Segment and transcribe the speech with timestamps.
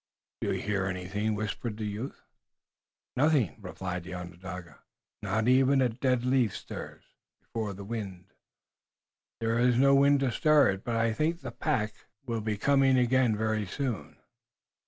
[0.41, 2.23] "Do you hear anything?" whispered the white youth.
[3.15, 4.79] "Nothing," replied the Onondaga.
[5.21, 7.03] "Not even a dead leaf stirs
[7.39, 8.33] before the wind.
[9.41, 10.83] There is no wind to stir it.
[10.83, 11.93] But I think the pack
[12.25, 14.17] will be coming again very soon.